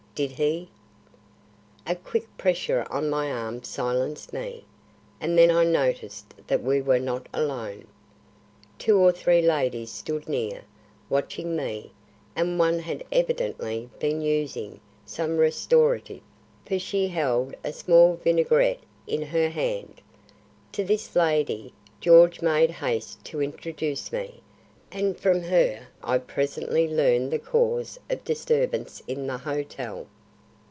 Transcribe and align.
"Did 0.13 0.31
he" 0.31 0.69
A 1.87 1.95
quick 1.95 2.27
pressure 2.37 2.85
on 2.91 3.09
my 3.09 3.31
arm 3.31 3.63
silenced 3.63 4.33
me, 4.33 4.65
and 5.21 5.37
then 5.37 5.49
I 5.49 5.63
noticed 5.63 6.33
that 6.47 6.61
we 6.61 6.81
were 6.81 6.99
not 6.99 7.27
alone. 7.33 7.87
Two 8.77 8.99
or 8.99 9.13
three 9.13 9.41
ladies 9.41 9.89
stood 9.89 10.27
near, 10.27 10.63
watching 11.09 11.55
me, 11.55 11.93
and 12.35 12.59
one 12.59 12.79
had 12.79 13.05
evidently 13.11 13.89
been 13.99 14.21
using 14.21 14.81
some 15.05 15.37
restorative, 15.37 16.21
for 16.65 16.77
she 16.77 17.07
held 17.07 17.55
a 17.63 17.71
small 17.71 18.19
vinaigrette 18.21 18.83
in 19.07 19.21
her 19.23 19.49
hand. 19.49 20.01
To 20.73 20.83
this 20.83 21.15
lady, 21.15 21.71
George 22.01 22.41
made 22.41 22.69
haste 22.69 23.23
to 23.27 23.41
introduce 23.41 24.11
me, 24.11 24.41
and 24.93 25.17
from 25.17 25.43
her 25.43 25.87
I 26.03 26.17
presently 26.17 26.85
learned 26.85 27.31
the 27.31 27.39
cause 27.39 27.95
of 28.09 28.19
the 28.25 28.25
disturbance 28.25 29.01
in 29.07 29.25
the 29.25 29.37
hotel. 29.37 30.05